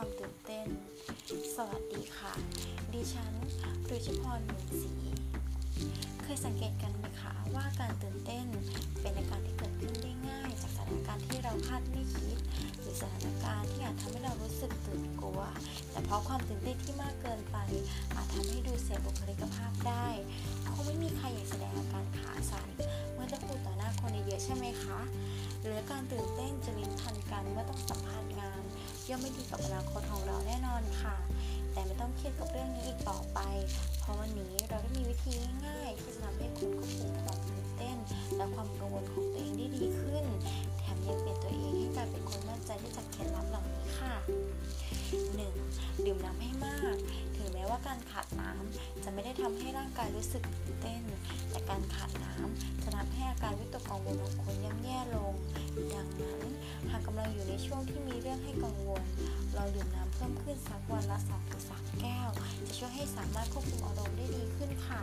[0.00, 0.68] ความตื่นเต้น
[1.56, 2.32] สวัสดีค่ะ
[2.92, 3.32] ดิฉัน
[3.90, 4.92] รุชพรหมื่นศรี
[6.22, 8.46] เคยสังเกตกันไหมคะว่าการตื่นเต้น
[9.00, 12.36] เป็นอาการที่เกิดขึ้นได้ง่าย จากสถานการณ์ที่เราคาดไม่คิด
[12.78, 15.40] หรือสถานการณ์ที่อาจทำให้เรารู้สึกตื่นกลัว
[15.90, 17.56] แต่เพราะความตื่นเต้นที่มากเกินไป
[18.14, 20.06] อาจทำให้ดูเสียบุคลิกภาพได้
[20.72, 22.68] คงไม่มีใครอยากแสดงอาการขาสั่น
[23.12, 24.98] เมื่อจะพูดต่อหน้าคนเยอะใช่ไหมคะ
[25.62, 28.62] หรือการตื่นเต้นจะลิ้นทันกันเมื่อต้องสัมภาษณ์งาน
[29.08, 31.16] ย่อมไม่ดีกับอนาคตของเราแน่นอนค่ะ
[31.72, 33.38] แต่ไม่ต้องเครียดกับเรื่องนี้อีกต่อไป
[34.00, 35.32] เพราะวันนี้เราได้มีวิธี
[35.66, 37.96] ง่ายๆที่จะทำให้คุณควบคุมความตื่นเต้น
[38.36, 40.24] และความกังวลของตัวเองได้ดีขึ้น
[40.78, 44.14] แถมยังเปลี่ยนตัวเองให้กลายเป็นคนมั่นใจได้จากเคล็ดลับเหล่านี้ค่ะ
[45.30, 46.06] 1.
[46.06, 46.96] ดื่มน้ำให้มาก
[47.36, 51.02] ถึงแม้ว่าการขาดน้ำจะไม่ได้ทำให้ร่างกายรู้สึกตื่นเต้น
[51.50, 55.32] แต่การขาดน้ำจะทำให้อาการวิตกกังวลของคุณย่ำแย่ลง
[55.94, 59.02] ดังนั้นากกำลังอยู่ในช่วงที่มีเรื่องให้กังวล
[59.54, 61.18] เราดื่มน้ำเพิ่มขึ้นสักวันละ
[61.58, 62.28] 2-3แก้ว
[62.66, 65.02] จะช่วยให้สามารถควบคุมอารมณ์ได้ดีขึ้นค่ะ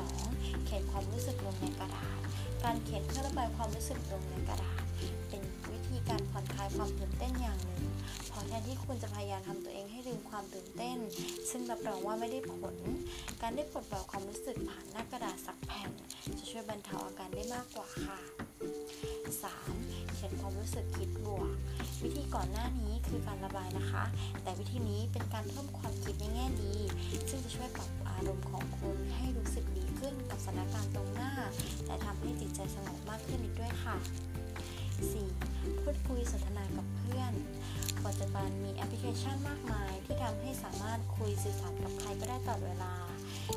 [0.00, 0.64] 2.
[0.64, 2.18] เขียนความรู้สึกลงในกระดาษ
[2.64, 4.82] การเขียนเพื่อระบายความรู้สึกลงในกระดาษ
[5.28, 7.82] เป็นวิธีการผ่อนคลายความตื่นเต้นอย่างหนึ่ง
[8.30, 10.98] พราะแทนที่คุณจะพยายามทำตัวเองให้ลืมความตื่นเต้น
[11.50, 12.74] ซึ่งรับรองว่าไม่ได้ผล
[13.42, 15.90] การได้ปลดปล่อยความรู้สึกผ่านหน้ากระดาษสักแผ่น
[16.38, 18.18] จะช่วยบรรเทาอาการได้มากกว่าค่ะ
[19.42, 19.77] 3.
[20.18, 21.50] เขียนความรู้สึกคิดบวก
[22.02, 24.04] วิธีก่อนหน้านี้คือการระบายนะคะ
[24.42, 26.74] แต่วิธีนี้เป็นการเพิ่มความคิดในแง่ดี
[27.30, 31.32] ซึ่งจะช่วยปรับอารมณ์ของคุณให้รู้สึกดีขึ้นกับสถานการณ์ตรงหน้า
[31.86, 33.96] และทำให้จิตใจสงบมากขึ้นอีกด้วยค่ะ
[35.10, 35.82] 4.
[35.82, 37.32] พูดคุยสนทนากับเพื่อน
[38.06, 42.94] ปัจจุบันมีแอปพลิเคชันมากมาย ที่ทำให้สามารถคุยสื่อสารกับใครก็ได้ตลอดเวลา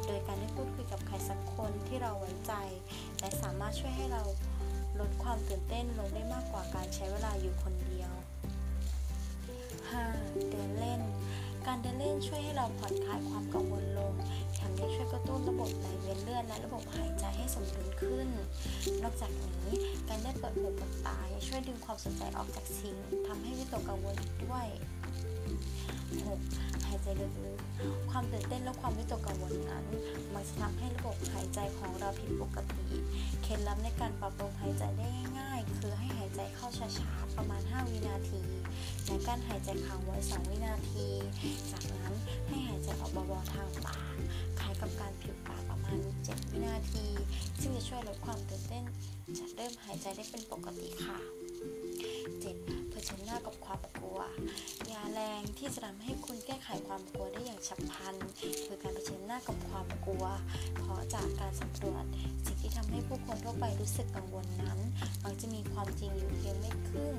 [0.08, 2.54] โดยการได้พูดคุยกับใครสักคนที่เราไว้ใจ
[3.20, 4.24] และสามารถช่วยให้เรา
[5.02, 8.12] ลดความตื่นเต้นลงได้มากกว่าการใช้เวลาอยู่คนเดียว
[9.72, 10.50] 5.
[10.50, 11.02] เดินเล่น
[11.68, 14.14] การเดินเล่นช่วยให้เราผ่อนคลายความกังวลลง
[14.54, 18.28] แถมยังช่วยกระตุ้นระบบไหลเวียนเลือดและระบบหายใจให้สมดุลขึ้น
[19.04, 19.70] นอกจากนี้
[20.10, 22.96] การได้เปิดหูเปิดตายังช่วยดึงความสนใจออกจากสิ่ง
[23.28, 24.68] ทำให้วิตกกังวลอีกด้วย
[26.12, 26.86] 6.
[26.88, 29.86] หายใจลึกๆ ความตื่นเต้นและความวิตกกังวลนั้น
[30.62, 32.86] ทำให้ระบบหายใจของเราผิดปกติ
[33.44, 35.08] เคล็ดลับในการปรับลมหายใจได้
[35.40, 38.42] ง่ายๆคือให้หายใจเข้าช้าๆ ประมาณ 5 วินาที
[39.06, 41.08] และการหายใจค้างไว้ 2 วินาที
[41.72, 42.14] จากนั้น
[42.48, 44.16] ให้หายใจออกเบาๆทางปาก
[44.60, 47.06] คล้ายกับการผิวปากประมาณ 7 วินาที
[47.62, 48.84] ซึ่งจะช่วยลดความตื่นเต้น
[49.38, 51.18] จะเริ่มหายใจได้เป็นปกติค่ะ
[52.42, 52.90] 7.
[52.90, 54.20] เผชิญหน้ากับความกลัว
[54.94, 58.16] ยาแรงที่จะทำให้คุณแก้ไขความกลัวได้อย่างฉับพลัน
[58.66, 60.26] คือการเผชิญหน้ากับความกลัว
[60.80, 62.04] เพราะจากการสำรวจ
[62.46, 64.80] สิ่งที่ทำให้ผู้คนทั่วไปรู้สึกกังวลนั้น
[65.24, 67.16] มักจะมีความจริงอยู่เพียงไม่ครึ่ง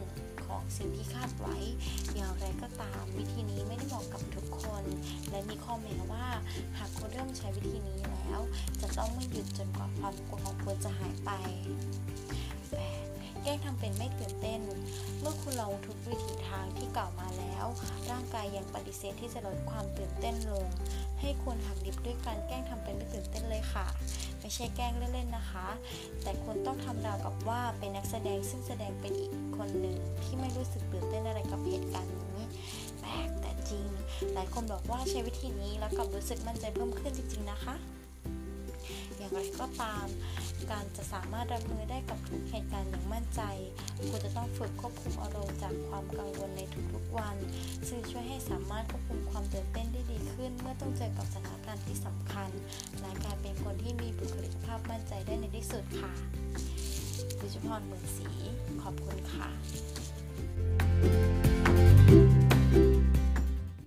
[0.47, 1.56] ของสิ่งที่คาดไว้
[2.15, 4.84] อย่างไรก็ตาม วิธีนี้ไม่ได้เหมาะกับทุกคน
[5.31, 6.27] และมีข้อแม้ว่า
[6.78, 8.41] หากคุณเริ่มใช้วิธีนี้แล้ว
[8.81, 11.31] จะต้องไม่หยุดจนกว่าความกลัวของคุณจะหายไป
[12.77, 13.43] 8.
[13.43, 14.61] แกล้งทำเป็นไม่ตื่นเต้น
[15.21, 17.51] เมื่อคุณลองทุกวิถีทางที่กล่าวมาแล้ว
[18.11, 20.67] ร่างกายยังปฏิเสธที่จะลดความตื่นเต้นลง
[21.21, 23.87] ให้ควรหักดิบด้วยการแกล้งทำเป็นไม่ตื่นเต้นเลยค่ะ
[24.41, 25.67] ไม่ใช่แกล้งเล่นๆนะคะ
[26.23, 32.43] แต่คุณต้องทำราวกับว่าเป็นนักแสดงซึ่งแสดงเป็นอีกคนหนึ่งที่ไม่รู้สึกตื่นเต้นอะไรกับเหตุการณ์นี้
[33.00, 33.87] แปลกแต่จริง
[34.34, 37.75] หลายคนบอกว่าใช้วิธีนี้แล้วกลับรู้สึกมั่นใจเพิ่มขึ้นจริงๆนะคะ
[39.17, 40.06] อย่างไรก็ตาม
[40.71, 43.43] การจะสามารถรับมือได้กับทุกเหตุการณ์อย่างมั่นใจ
[44.09, 46.61] คุณจะต้องฝึกควบคุมอารมณ์จากความกังวลใน
[46.93, 47.37] ทุกๆวัน
[47.89, 52.50] ซึ่งช่วยให้สามารถควบคุมความตื่นเต้นได้ดีขึ้น เมื่อต้องเจอกับสถานการณ์ที่สำคัญ
[53.00, 56.12] และกลายเป็นคนที่มีบุคลิกภาพมั่นใจได้ในที่สุดค่ะ
[57.41, 58.31] ดิจพรหมื่นศรี
[58.83, 61.31] ขอบคุณค่ะ